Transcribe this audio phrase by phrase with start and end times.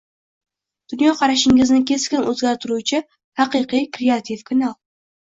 [0.93, 3.03] —Dunyoqarashingizni keskin o‘zgartiruvchi
[3.43, 4.73] haqiqiy kreativ kanal!